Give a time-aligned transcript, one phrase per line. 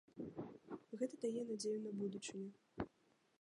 [1.01, 2.49] Гэта дае надзею на будучыню.